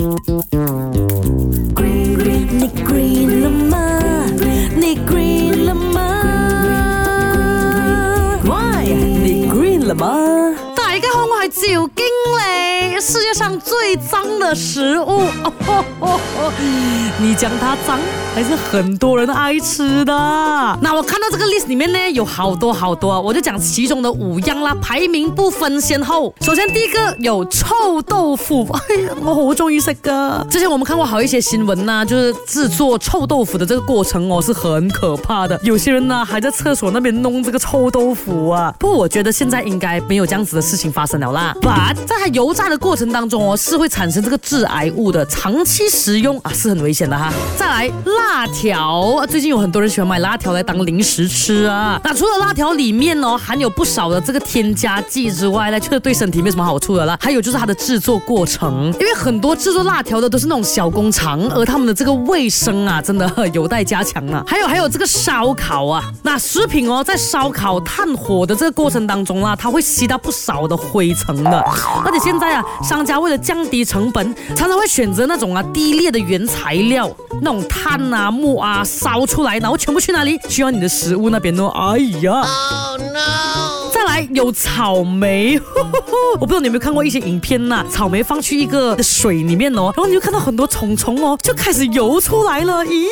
[0.00, 0.04] 你
[2.84, 3.98] green 了吗？
[4.76, 5.98] 你 green 了吗
[8.44, 8.84] ？Why？
[8.86, 10.54] 你 green 了吗？
[10.76, 12.77] 大家好，我係趙經理。
[13.60, 15.22] 最脏的食物，
[17.20, 17.98] 你讲它脏，
[18.34, 20.12] 还是很多人爱吃的？
[20.80, 26.34] 那我看到这个 list 里面呢，有好多好多，我就讲其中的五样啦，排名不分先后。
[26.40, 30.46] 首先第一个有臭豆腐， 哎呀，我好中意食噶。
[30.50, 35.58] 之前我们看过好一些新闻呐、就是制作臭豆腐的这个过程哦，是很可怕的。
[35.62, 38.72] 有些人呢还在厕所那边弄这个臭豆腐啊。
[38.78, 41.54] 不我觉得现在应该没有这样子的事情发生了啦。
[41.60, 47.32] But 在它油炸的过程当中是会产生这个致癌物的，长期食用啊是很危险的哈。
[47.56, 52.00] 再来辣条，最近有很多人喜欢买辣条来当零食吃啊。
[52.04, 57.16] 那除了辣条里面哦含有不少的这个添加剂之外呢，确实对身体没什么好处的啦。
[57.20, 64.42] 还有就是它的制作过程，因为很多制作辣条的都是那种小工厂，而他们的这个卫生啊，真的有待加强啊。
[64.46, 71.58] 还有还有这个烧烤啊，那食品哦，在烧烤炭火的这个过程当中啊，它会吸到不少的灰尘的。
[72.04, 80.38] 而且现在啊，商家为了降低成本，常常会选择那种啊低劣的原材料，那种炭啊木啊烧出来，然后全部去哪里？
[80.48, 81.68] 需要你的食物那边呢。
[81.68, 82.42] 哎呀！
[84.34, 85.60] 有草莓，
[86.38, 92.84] 我不知道你有没有看过一些影片呐、草莓放去一个水里面哦，然后你就看到很多虫虫哦，就开始游出来了。
[92.84, 93.06] 咦，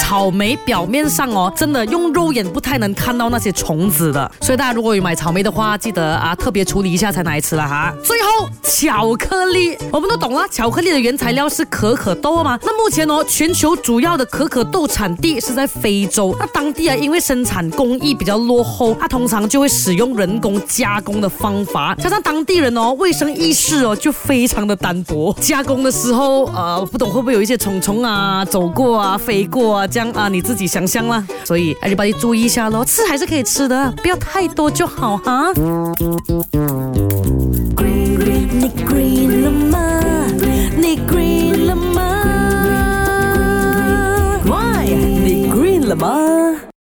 [0.00, 7.92] 草莓表面上哦，真的用肉眼不太能看到那些虫子的，所以大家如果有买草莓的话，记得啊特别处理一下才拿来吃了哈。
[8.02, 12.58] 最后巧克力，我们都懂了，巧克力的原材料是可可豆嘛。
[12.62, 31.24] 那目前哦，全球主要的可可豆产地是在非洲，那当地啊因为生产工艺比较落后，它通常就会使用人工加工的方法，加上当地人哦卫生意识哦就非常的单薄，加工的时候呃不懂会不会有一些虫虫啊走过啊飞过啊这样啊你自己想象啦。
[31.44, 35.52] 所以 everybody 注意一下咯，吃还是可以吃的，不要太多就好哈。
[38.58, 39.78] 你 green 了吗？
[40.76, 42.02] 你 green 了吗
[44.44, 44.86] ？Why？
[44.86, 46.72] 你 green 了吗？